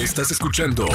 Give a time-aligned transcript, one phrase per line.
[0.00, 0.86] Estás escuchando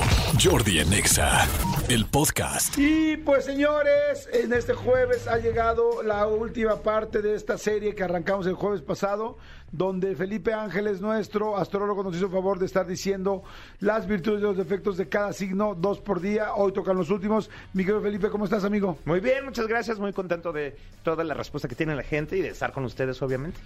[0.43, 1.47] Jordi en Exa,
[1.89, 2.75] el podcast.
[2.75, 8.01] Y pues señores, en este jueves ha llegado la última parte de esta serie que
[8.01, 9.37] arrancamos el jueves pasado,
[9.71, 13.43] donde Felipe Ángeles, nuestro astrólogo, nos hizo favor de estar diciendo
[13.79, 16.55] las virtudes y los defectos de cada signo, dos por día.
[16.55, 17.51] Hoy tocan los últimos.
[17.73, 18.97] Miguel Felipe, ¿cómo estás, amigo?
[19.05, 19.99] Muy bien, muchas gracias.
[19.99, 23.21] Muy contento de toda la respuesta que tiene la gente y de estar con ustedes,
[23.21, 23.59] obviamente.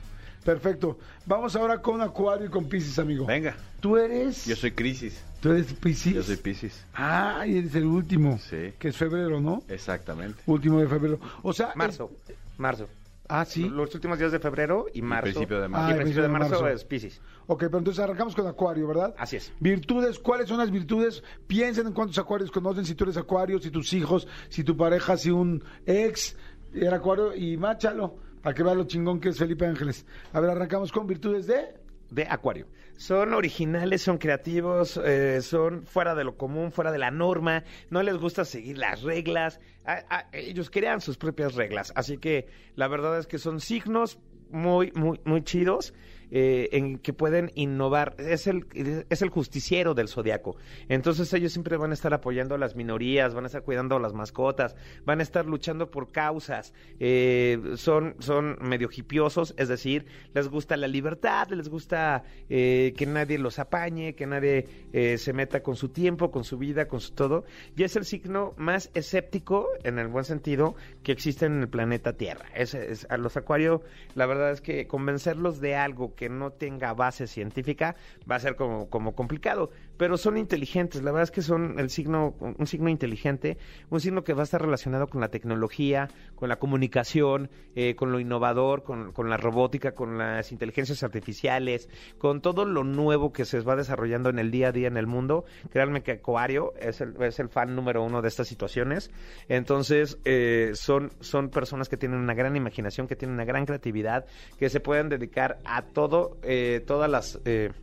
[0.44, 0.98] Perfecto.
[1.26, 3.26] Vamos ahora con Acuario y con Pisces, amigo.
[3.26, 4.46] Venga, Tú eres.
[4.46, 5.22] yo soy Crisis.
[5.42, 6.14] Tú eres Pisces.
[6.14, 6.84] Yo soy Piscis.
[6.94, 8.38] Ah, y eres el último.
[8.40, 8.74] Sí.
[8.80, 9.64] Que es febrero, ¿no?
[9.68, 10.42] Exactamente.
[10.48, 11.20] Último de febrero.
[11.44, 11.72] O sea.
[11.76, 12.12] Marzo.
[12.58, 12.88] Marzo.
[13.32, 13.70] Ah, sí.
[13.70, 15.24] Los últimos días de febrero y marzo.
[15.26, 15.90] principio de Ah, marzo.
[15.90, 16.76] Y el principio de principio de marzo, marzo.
[16.76, 17.22] es Pisces.
[17.48, 19.14] Ok, pero entonces arrancamos con Acuario, ¿verdad?
[19.18, 19.52] Así es.
[19.60, 21.24] Virtudes, ¿cuáles son las virtudes?
[21.48, 25.16] Piensen en cuántos acuarios conocen, si tú eres acuario, si tus hijos, si tu pareja,
[25.18, 26.36] si un ex
[26.74, 30.06] era acuario y máchalo, para que vea lo chingón que es Felipe Ángeles.
[30.34, 31.74] A ver, arrancamos con virtudes de...
[32.12, 32.68] de Acuario.
[32.98, 38.04] Son originales, son creativos, eh, son fuera de lo común, fuera de la norma, no
[38.04, 42.90] les gusta seguir las reglas, a- a- ellos crean sus propias reglas, así que la
[42.90, 44.20] verdad es que son signos
[44.50, 45.94] muy, muy, muy chidos.
[46.32, 48.66] Eh, en que pueden innovar, es el,
[49.10, 50.56] es el justiciero del zodiaco.
[50.88, 54.00] Entonces ellos siempre van a estar apoyando a las minorías, van a estar cuidando a
[54.00, 60.06] las mascotas, van a estar luchando por causas, eh, son, son medio hipiosos, es decir,
[60.34, 65.34] les gusta la libertad, les gusta eh, que nadie los apañe, que nadie eh, se
[65.34, 67.46] meta con su tiempo, con su vida, con su todo.
[67.76, 72.14] Y es el signo más escéptico, en el buen sentido, que existe en el planeta
[72.14, 72.46] Tierra.
[72.56, 73.82] Es, es- a los acuarios,
[74.16, 77.96] la verdad es que convencerlos de algo que no tenga base científica
[78.30, 79.72] va a ser como, como complicado.
[80.00, 83.58] Pero son inteligentes, la verdad es que son el signo, un signo inteligente,
[83.90, 88.14] un signo que va a estar relacionado con la tecnología, con la comunicación, eh, con
[88.14, 93.44] lo innovador, con, con la robótica, con las inteligencias artificiales, con todo lo nuevo que
[93.44, 95.44] se va desarrollando en el día a día en el mundo.
[95.70, 99.12] Créanme que Acuario es el, es el fan número uno de estas situaciones.
[99.50, 104.26] Entonces, eh, son, son personas que tienen una gran imaginación, que tienen una gran creatividad,
[104.58, 107.74] que se pueden dedicar a todo, eh, todas las eh,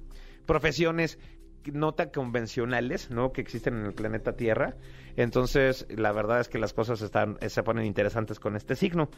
[0.46, 1.18] profesiones
[1.72, 3.32] no tan convencionales, ¿no?
[3.32, 4.76] Que existen en el planeta Tierra.
[5.16, 9.08] Entonces, la verdad es que las cosas están, se ponen interesantes con este signo.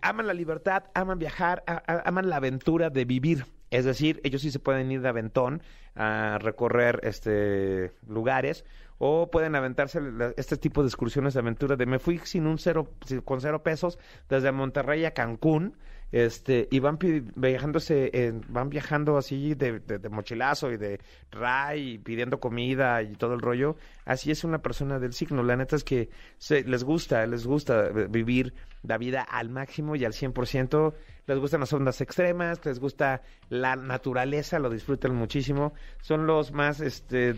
[0.00, 3.46] Aman la libertad, aman viajar, aman la aventura de vivir.
[3.70, 5.62] Es decir, ellos sí se pueden ir de aventón
[5.94, 8.64] a recorrer este lugares
[8.98, 10.00] o pueden aventarse
[10.36, 12.92] este tipo de excursiones de aventura de me fui sin un cero
[13.24, 15.76] con cero pesos desde Monterrey a Cancún
[16.12, 16.98] este y van
[17.36, 21.00] viajándose en- van viajando así de, de- de mochilazo y de
[21.30, 25.42] ray y pidiendo comida y todo el rollo así es una persona del signo.
[25.42, 28.52] La neta es que se, les gusta les gusta eh, vivir
[28.82, 30.92] la vida al máximo y al 100%
[31.26, 35.72] les gustan las ondas extremas les gusta la naturaleza lo disfrutan muchísimo.
[36.02, 37.36] Son los más este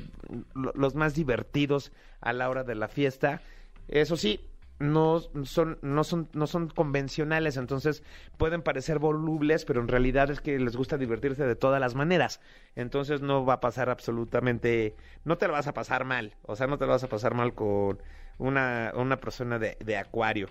[0.54, 3.40] lo- los más divertidos a la hora de la fiesta.
[3.86, 4.40] Eso sí
[4.78, 8.02] no son no son no son convencionales entonces
[8.36, 12.40] pueden parecer volubles pero en realidad es que les gusta divertirse de todas las maneras.
[12.74, 16.66] Entonces no va a pasar absolutamente no te lo vas a pasar mal o sea
[16.66, 18.02] no te lo vas a pasar mal con
[18.38, 20.48] una una persona de, de acuario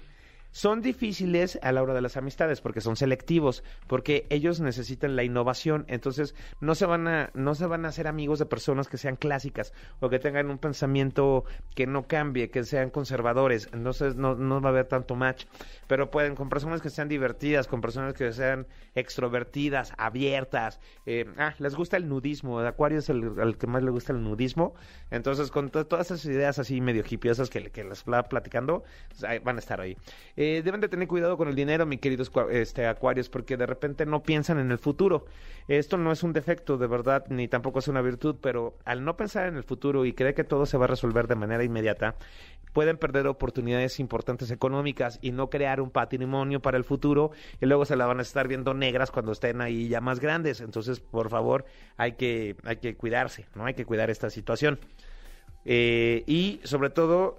[0.54, 5.24] son difíciles a la hora de las amistades porque son selectivos, porque ellos necesitan la
[5.26, 8.98] innovación, entonces no se van a no se van a hacer amigos de personas que
[8.98, 11.44] sean clásicas o que tengan un pensamiento
[11.76, 15.46] que no cambie, que sean conservadores, entonces no, no va a haber tanto match,
[15.88, 21.56] pero pueden con personas que sean divertidas, con personas que sean extrovertidas, abiertas, eh, ah,
[21.60, 24.76] les gusta el nudismo, de Acuario es el, el que más le gusta el nudismo,
[25.12, 29.44] entonces con to- todas esas ideas así medio hipiosas que, que les estaba platicando, pues,
[29.44, 29.98] van a estar ahí.
[30.64, 34.24] Deben de tener cuidado con el dinero, mi queridos este, acuarios, porque de repente no
[34.24, 35.26] piensan en el futuro.
[35.68, 39.16] Esto no es un defecto, de verdad, ni tampoco es una virtud, pero al no
[39.16, 42.16] pensar en el futuro y creer que todo se va a resolver de manera inmediata,
[42.74, 47.32] pueden perder oportunidades importantes económicas y no crear un patrimonio para el futuro
[47.62, 50.60] y luego se la van a estar viendo negras cuando estén ahí ya más grandes.
[50.60, 51.66] Entonces, por favor,
[51.98, 53.66] hay que, hay que cuidarse, ¿no?
[53.66, 54.80] Hay que cuidar esta situación.
[55.66, 57.38] Eh, y sobre todo,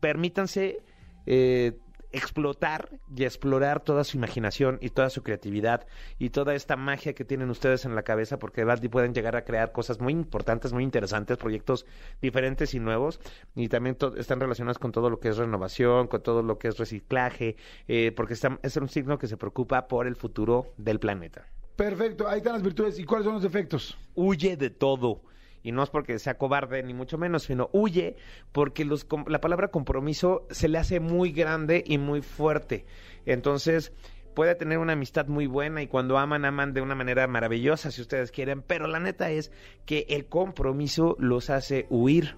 [0.00, 0.80] permítanse
[1.26, 1.72] eh,
[2.14, 5.86] explotar y explorar toda su imaginación y toda su creatividad
[6.18, 9.36] y toda esta magia que tienen ustedes en la cabeza porque de verdad pueden llegar
[9.36, 11.86] a crear cosas muy importantes, muy interesantes, proyectos
[12.22, 13.20] diferentes y nuevos
[13.54, 16.78] y también están relacionados con todo lo que es renovación, con todo lo que es
[16.78, 17.56] reciclaje,
[17.88, 21.46] eh, porque es un signo que se preocupa por el futuro del planeta.
[21.76, 22.98] Perfecto, ahí están las virtudes.
[22.98, 23.98] ¿Y cuáles son los defectos?
[24.14, 25.22] huye de todo.
[25.64, 28.16] Y no es porque sea cobarde, ni mucho menos, sino huye
[28.52, 32.84] porque los, la palabra compromiso se le hace muy grande y muy fuerte.
[33.24, 33.92] Entonces,
[34.34, 38.02] puede tener una amistad muy buena y cuando aman, aman de una manera maravillosa, si
[38.02, 39.50] ustedes quieren, pero la neta es
[39.86, 42.36] que el compromiso los hace huir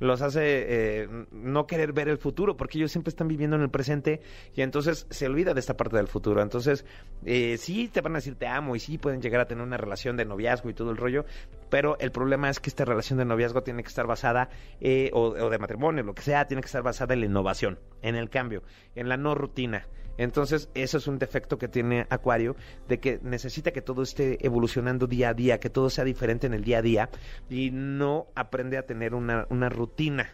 [0.00, 3.70] los hace eh, no querer ver el futuro, porque ellos siempre están viviendo en el
[3.70, 4.20] presente
[4.54, 6.42] y entonces se olvida de esta parte del futuro.
[6.42, 6.84] Entonces,
[7.24, 9.76] eh, sí te van a decir te amo y sí pueden llegar a tener una
[9.76, 11.24] relación de noviazgo y todo el rollo,
[11.68, 14.48] pero el problema es que esta relación de noviazgo tiene que estar basada,
[14.80, 17.78] eh, o, o de matrimonio, lo que sea, tiene que estar basada en la innovación,
[18.02, 18.62] en el cambio,
[18.94, 19.86] en la no rutina.
[20.20, 22.54] Entonces, eso es un defecto que tiene Acuario,
[22.88, 26.52] de que necesita que todo esté evolucionando día a día, que todo sea diferente en
[26.52, 27.08] el día a día
[27.48, 30.28] y no aprende a tener una, una rutina.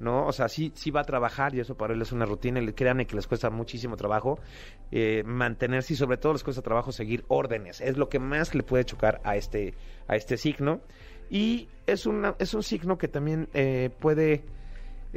[0.00, 0.26] ¿no?
[0.26, 2.62] O sea, sí, sí va a trabajar y eso para él es una rutina.
[2.72, 4.38] Créanme que les cuesta muchísimo trabajo
[4.90, 7.82] eh, mantenerse y sobre todo les cuesta trabajo seguir órdenes.
[7.82, 9.74] Es lo que más le puede chocar a este,
[10.08, 10.80] a este signo.
[11.28, 14.44] Y es, una, es un signo que también eh, puede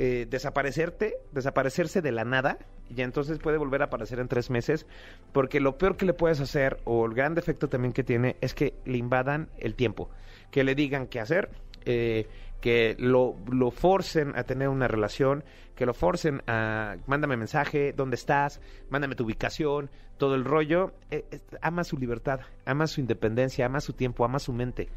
[0.01, 2.57] eh, desaparecerte, desaparecerse de la nada
[2.89, 4.85] y entonces puede volver a aparecer en tres meses
[5.33, 8.53] porque lo peor que le puedes hacer o el gran defecto también que tiene es
[8.53, 10.09] que le invadan el tiempo,
[10.51, 11.49] que le digan qué hacer,
[11.83, 12.27] eh,
[12.61, 15.43] que lo, lo forcen a tener una relación,
[15.75, 21.25] que lo forcen a mándame mensaje, dónde estás, mándame tu ubicación, todo el rollo, eh,
[21.31, 24.89] eh, ama su libertad, ama su independencia, ama su tiempo, ama su mente.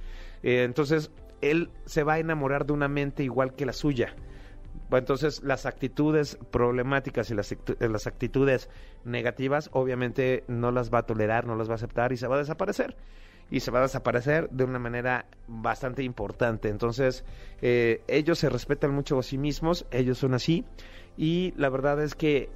[0.43, 1.11] Eh, entonces,
[1.41, 4.15] él se va a enamorar de una mente igual que la suya.
[4.99, 8.69] Entonces, las actitudes problemáticas y eh, las actitudes
[9.05, 12.37] negativas, obviamente no las va a tolerar, no las va a aceptar y se va
[12.37, 12.97] a desaparecer.
[13.51, 16.69] Y se va a desaparecer de una manera bastante importante.
[16.69, 17.25] Entonces,
[17.61, 20.65] eh, ellos se respetan mucho a sí mismos, ellos son así.
[21.17, 22.49] Y la verdad es que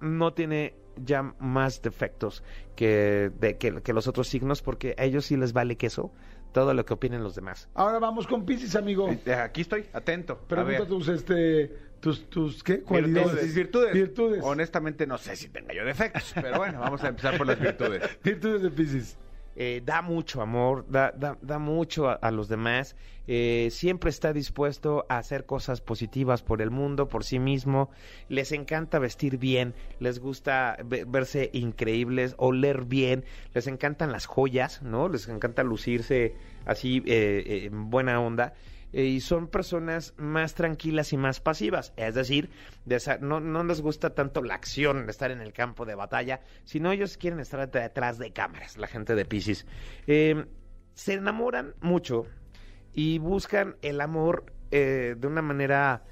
[0.00, 2.42] no tiene ya más defectos
[2.76, 6.12] que, de, que, que los otros signos, porque a ellos sí les vale queso
[6.52, 7.68] todo lo que opinen los demás.
[7.74, 9.10] Ahora vamos con Pisces, amigo.
[9.24, 10.38] Eh, Aquí estoy, atento.
[10.48, 11.68] Pregunta tus, este,
[12.00, 12.80] tus, tus, ¿qué?
[12.80, 13.54] Cualidades.
[13.54, 13.54] Virtudes.
[13.54, 13.92] virtudes.
[13.94, 14.40] Virtudes.
[14.44, 18.02] Honestamente no sé si tenga yo defectos, pero bueno, vamos a empezar por las virtudes.
[18.22, 19.16] Virtudes de Pisces.
[19.60, 22.94] Eh, da mucho amor, da, da, da mucho a, los demás,
[23.26, 27.90] eh, siempre está dispuesto a hacer cosas positivas por el mundo, por sí mismo,
[28.28, 34.80] les encanta vestir bien, les gusta ve- verse increíbles, oler bien, les encantan las joyas,
[34.82, 35.08] ¿no?
[35.08, 36.34] Les encanta lucirse
[36.64, 38.54] así eh, eh, en buena onda.
[38.92, 42.50] Eh, y son personas más tranquilas y más pasivas, es decir,
[43.20, 46.92] no, no les gusta tanto la acción de estar en el campo de batalla, sino
[46.92, 49.66] ellos quieren estar detrás de cámaras, la gente de Pisces.
[50.06, 50.46] Eh,
[50.94, 52.26] se enamoran mucho
[52.92, 56.04] y buscan el amor eh, de una manera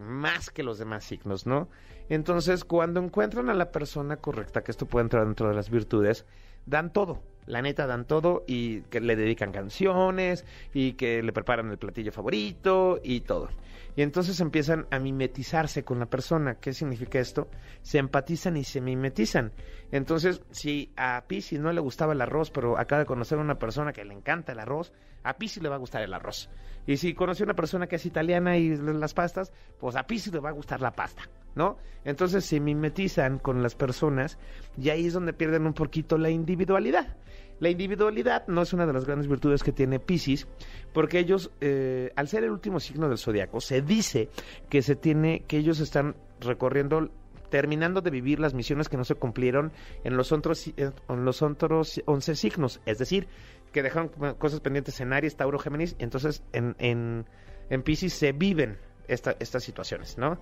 [0.00, 1.68] más que los demás signos, ¿no?
[2.08, 6.24] Entonces, cuando encuentran a la persona correcta, que esto puede entrar dentro de las virtudes,
[6.66, 7.22] dan todo.
[7.46, 12.12] La neta dan todo y que le dedican canciones y que le preparan el platillo
[12.12, 13.48] favorito y todo.
[13.96, 16.56] Y entonces empiezan a mimetizarse con la persona.
[16.56, 17.48] ¿Qué significa esto?
[17.82, 19.52] Se empatizan y se mimetizan.
[19.90, 23.58] Entonces, si a Pisces no le gustaba el arroz, pero acaba de conocer a una
[23.58, 26.48] persona que le encanta el arroz, a Pisces le va a gustar el arroz.
[26.86, 30.32] Y si conoció a una persona que es italiana y las pastas, pues a Pisces
[30.32, 31.76] le va a gustar la pasta, ¿no?
[32.04, 34.38] Entonces se mimetizan con las personas
[34.78, 37.16] y ahí es donde pierden un poquito la individualidad.
[37.60, 40.48] La individualidad no es una de las grandes virtudes que tiene Pisces,
[40.94, 44.30] porque ellos, eh, al ser el último signo del zodiaco, se dice
[44.70, 47.10] que se tiene, que ellos están recorriendo,
[47.50, 49.72] terminando de vivir las misiones que no se cumplieron
[50.04, 53.28] en los otros, en los otros 11 signos, es decir,
[53.72, 54.08] que dejaron
[54.38, 57.26] cosas pendientes en Aries, Tauro, Géminis, entonces en, en,
[57.68, 58.78] en Pisces se viven
[59.08, 60.38] esta- estas situaciones, ¿no?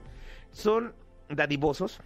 [0.51, 0.95] Son
[1.29, 2.01] dadivosos,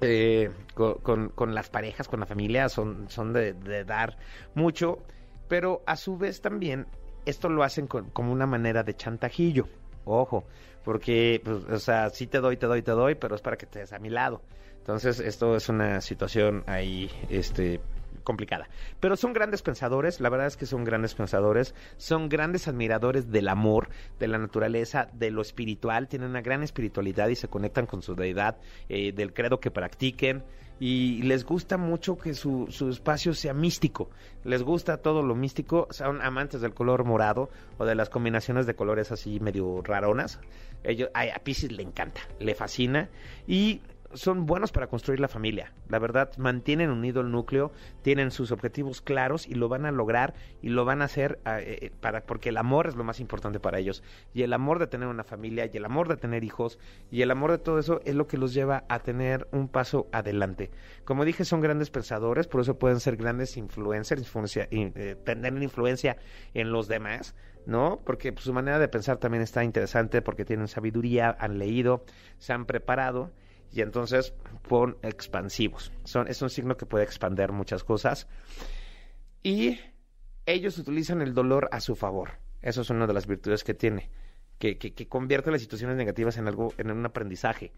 [0.00, 4.16] eh, con, con- las parejas, con la familia, son, son de, de dar
[4.54, 4.98] mucho,
[5.48, 6.86] pero a su vez también
[7.24, 9.68] esto lo hacen con- como una manera de chantajillo.
[10.04, 10.44] Ojo,
[10.84, 13.66] porque, pues, o sea, sí te doy, te doy, te doy, pero es para que
[13.66, 14.42] estés a mi lado.
[14.78, 17.80] Entonces, esto es una situación ahí, este
[18.24, 18.68] complicada.
[19.00, 23.48] Pero son grandes pensadores, la verdad es que son grandes pensadores, son grandes admiradores del
[23.48, 23.88] amor,
[24.18, 28.14] de la naturaleza, de lo espiritual, tienen una gran espiritualidad y se conectan con su
[28.14, 30.42] deidad, eh, del credo que practiquen
[30.80, 34.10] y les gusta mucho que su, su espacio sea místico,
[34.42, 38.74] les gusta todo lo místico, son amantes del color morado o de las combinaciones de
[38.74, 40.40] colores así medio raronas.
[40.82, 43.08] Ellos, ay, a Pisces le encanta, le fascina
[43.46, 43.80] y
[44.14, 45.72] son buenos para construir la familia.
[45.88, 50.34] La verdad, mantienen unido el núcleo, tienen sus objetivos claros y lo van a lograr
[50.60, 53.60] y lo van a hacer eh, eh, para porque el amor es lo más importante
[53.60, 54.02] para ellos.
[54.34, 56.78] Y el amor de tener una familia y el amor de tener hijos
[57.10, 60.08] y el amor de todo eso es lo que los lleva a tener un paso
[60.12, 60.70] adelante.
[61.04, 65.62] Como dije, son grandes pensadores, por eso pueden ser grandes influencers, influencia, in- eh, tener
[65.62, 66.16] influencia
[66.54, 67.34] en los demás.
[67.64, 68.00] ¿no?
[68.04, 72.04] Porque pues, su manera de pensar también está interesante porque tienen sabiduría, han leído,
[72.38, 73.30] se han preparado
[73.72, 74.34] y entonces
[74.68, 75.92] pon expansivos.
[76.04, 78.28] Son, es un signo que puede expander muchas cosas.
[79.42, 79.80] Y
[80.46, 82.32] ellos utilizan el dolor a su favor.
[82.60, 84.10] Eso es una de las virtudes que tiene,
[84.58, 87.72] que, que, que convierte las situaciones negativas en algo, en un aprendizaje.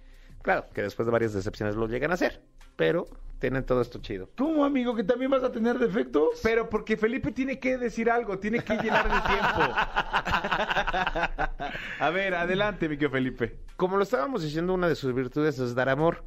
[0.44, 2.42] Claro, que después de varias decepciones lo llegan a hacer,
[2.76, 3.06] pero
[3.38, 4.28] tienen todo esto chido.
[4.36, 6.38] ¿Cómo, amigo, que también vas a tener defectos?
[6.42, 9.74] Pero porque Felipe tiene que decir algo, tiene que llenar el tiempo.
[11.98, 13.56] A ver, adelante, mi querido Felipe.
[13.76, 16.24] Como lo estábamos diciendo, una de sus virtudes es dar amor.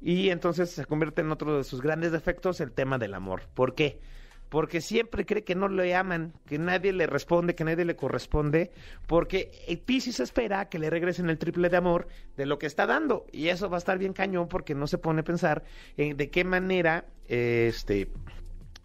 [0.00, 3.42] Y entonces se convierte en otro de sus grandes defectos el tema del amor.
[3.52, 4.00] ¿Por qué?
[4.48, 8.70] Porque siempre cree que no le aman, que nadie le responde, que nadie le corresponde,
[9.06, 12.86] porque el Piscis espera que le regresen el triple de amor de lo que está
[12.86, 13.26] dando.
[13.32, 15.64] Y eso va a estar bien cañón porque no se pone a pensar
[15.96, 18.10] en de qué manera, este,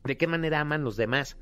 [0.03, 1.37] de qué manera aman los demás.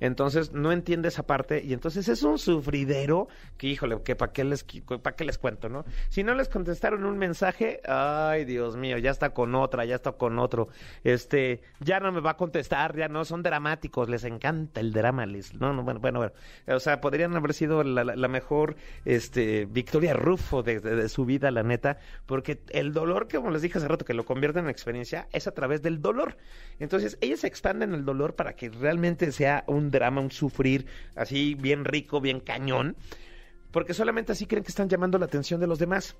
[0.00, 4.44] Entonces no entiende esa parte y entonces es un sufridero que híjole, que para qué
[4.44, 4.64] les
[5.02, 5.84] para qué les cuento, ¿no?
[6.08, 10.12] Si no les contestaron un mensaje, ay, Dios mío, ya está con otra, ya está
[10.12, 10.68] con otro.
[11.04, 15.26] Este, ya no me va a contestar, ya no son dramáticos, les encanta el drama,
[15.26, 16.32] les no, no bueno, bueno, bueno.
[16.76, 21.98] O sea, podrían haber sido la, mejor este Victoria Rufo de su vida, la neta,
[22.26, 25.46] porque el dolor, que como les dije hace rato, que lo convierte en experiencia, es
[25.46, 26.36] a través del dolor.
[26.78, 31.84] Entonces, ellos expanden el dolor para que realmente sea un drama, un sufrir así bien
[31.84, 32.96] rico, bien cañón,
[33.70, 36.16] porque solamente así creen que están llamando la atención de los demás.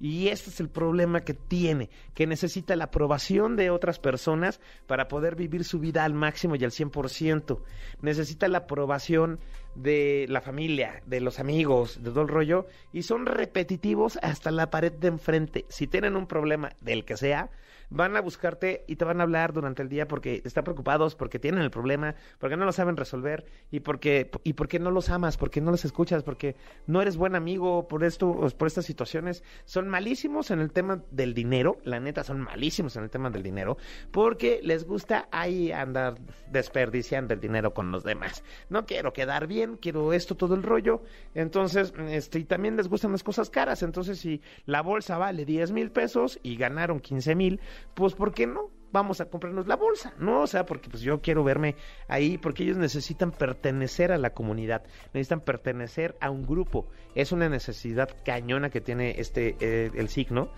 [0.00, 5.06] Y este es el problema que tiene, que necesita la aprobación de otras personas para
[5.08, 7.62] poder vivir su vida al máximo y al 100%.
[8.02, 9.38] Necesita la aprobación
[9.76, 14.70] de la familia, de los amigos, de todo el rollo, y son repetitivos hasta la
[14.70, 15.64] pared de enfrente.
[15.68, 17.50] Si tienen un problema del que sea,
[17.90, 21.38] van a buscarte y te van a hablar durante el día porque están preocupados, porque
[21.38, 25.36] tienen el problema, porque no lo saben resolver y porque y porque no los amas,
[25.36, 29.42] porque no los escuchas, porque no eres buen amigo por esto, por estas situaciones.
[29.64, 33.42] Son malísimos en el tema del dinero, la neta son malísimos en el tema del
[33.42, 33.76] dinero,
[34.10, 36.16] porque les gusta ahí andar
[36.50, 38.42] desperdiciando el dinero con los demás.
[38.68, 41.02] No quiero quedar bien, quiero esto todo el rollo.
[41.34, 43.82] Entonces, este, y también les gustan las cosas caras.
[43.82, 47.60] Entonces, si la bolsa vale 10 mil pesos y ganaron 15 mil,
[47.94, 48.70] pues ¿por qué no?
[48.92, 50.42] Vamos a comprarnos la bolsa, ¿no?
[50.42, 51.74] O sea, porque pues yo quiero verme
[52.06, 56.86] ahí, porque ellos necesitan pertenecer a la comunidad, necesitan pertenecer a un grupo.
[57.16, 60.50] Es una necesidad cañona que tiene este, eh, el signo.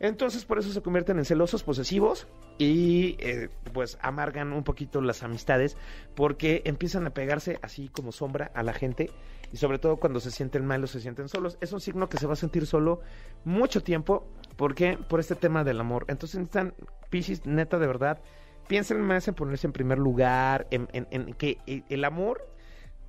[0.00, 2.26] Entonces por eso se convierten en celosos, posesivos
[2.58, 5.76] y eh, pues amargan un poquito las amistades
[6.14, 9.10] porque empiezan a pegarse así como sombra a la gente
[9.52, 11.58] y sobre todo cuando se sienten mal o se sienten solos.
[11.60, 13.00] Es un signo que se va a sentir solo
[13.44, 14.26] mucho tiempo
[14.56, 16.06] porque por este tema del amor.
[16.08, 16.74] Entonces necesitan
[17.10, 18.20] Pisces, neta de verdad,
[18.68, 22.46] piensen más en ponerse en primer lugar, en, en- en que el amor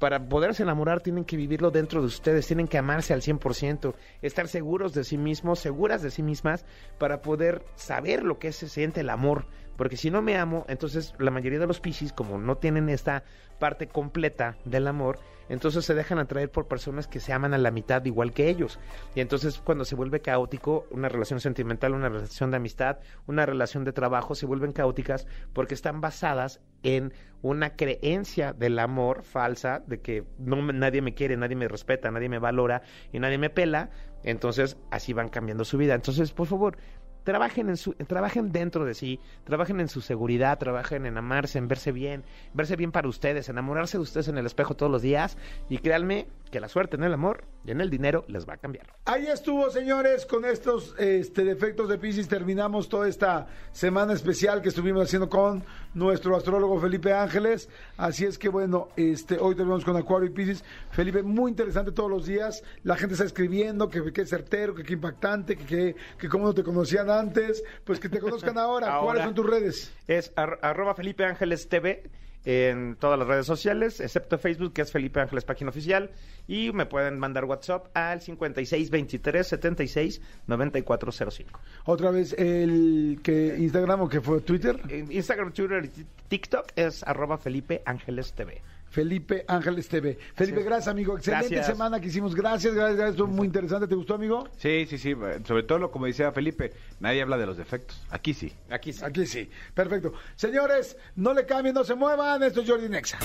[0.02, 3.94] para poderse enamorar tienen que vivirlo dentro de ustedes, tienen que amarse al 100%,
[4.24, 6.66] estar seguros de sí mismos, seguras de sí mismas,
[6.98, 9.46] para poder saber lo que se siente el amor.
[9.78, 13.24] Porque si no me amo, entonces la mayoría de los piscis, como no tienen esta
[13.60, 17.72] parte completa del amor, entonces se dejan atraer por personas que se aman a la
[17.72, 18.80] mitad igual que ellos.
[19.16, 23.84] Y entonces cuando se vuelve caótico, una relación sentimental, una relación de amistad, una relación
[23.84, 30.00] de trabajo, se vuelven caóticas porque están basadas en una creencia del amor falsa, de
[30.00, 33.90] que no nadie me quiere, nadie me respeta, nadie me valora y nadie me pela.
[34.24, 35.96] Entonces así van cambiando su vida.
[35.96, 36.78] Entonces, por favor,
[37.24, 41.68] trabajen en su trabajen dentro de sí, trabajen en su seguridad, trabajen en amarse, en
[41.68, 42.24] verse bien,
[42.54, 45.38] verse bien para ustedes, enamorarse de ustedes en el espejo todos los días.
[45.70, 48.58] Y créanme que la suerte en el amor y en el dinero les va a
[48.58, 48.88] cambiar.
[49.06, 54.70] Ahí estuvo, señores, con estos este, defectos de Pisces terminamos toda esta semana especial que
[54.70, 57.70] estuvimos haciendo con nuestro astrólogo Felipe Ángeles.
[57.98, 60.64] Así es que bueno, este, hoy terminamos con Acuario y Pisces.
[60.92, 62.64] Felipe, muy interesante todos los días.
[62.84, 66.54] La gente está escribiendo que qué certero, que qué impactante, que, que, que cómo no
[66.54, 67.64] te conocían antes.
[67.86, 68.88] Pues que te conozcan ahora.
[68.92, 69.06] Ahora.
[69.06, 69.94] ¿Cuáles son tus redes?
[70.08, 72.04] Es ar- arroba Felipe Ángeles TV
[72.44, 76.10] en todas las redes sociales, excepto Facebook, que es Felipe Ángeles Página Oficial.
[76.48, 81.60] Y me pueden mandar WhatsApp al 5623 76 9405.
[81.86, 84.80] Otra vez el que Instagram o que fue Twitter.
[84.90, 88.62] En Instagram, Twitter y ti- TikTok es arroba Felipe Ángeles TV.
[88.92, 90.20] Felipe Ángeles TV.
[90.36, 91.18] Felipe, gracias, amigo.
[91.18, 91.68] Excelente Gracias.
[91.68, 92.36] semana que hicimos.
[92.36, 93.12] Gracias, gracias, gracias.
[93.16, 93.88] Estuvo muy interesante.
[93.88, 94.50] ¿Te gustó, amigo?
[94.58, 95.16] Sí, sí, sí.
[95.48, 98.00] Sobre todo, lo como decía Felipe, nadie habla de los defectos.
[98.10, 98.54] Aquí sí.
[98.70, 99.04] Aquí sí.
[99.04, 99.50] Aquí sí.
[99.74, 100.14] Perfecto.
[100.36, 102.44] Señores, no le cambien, no se muevan.
[102.44, 103.18] Esto es Jordi Nexa.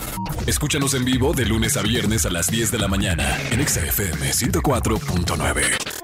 [0.47, 3.85] Escúchanos en vivo de lunes a viernes a las 10 de la mañana en Exa
[3.85, 5.96] FM 104.9.